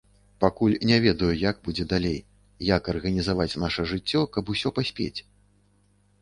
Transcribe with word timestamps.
Пакуль 0.43 0.75
не 0.91 0.95
ведаю, 1.03 1.27
як 1.41 1.59
будзе 1.67 1.85
далей, 1.93 2.17
як 2.69 2.89
арганізаваць 2.95 3.59
наша 3.65 3.87
жыццё, 3.93 4.25
каб 4.39 4.51
усё 4.57 4.73
паспець. 4.81 5.19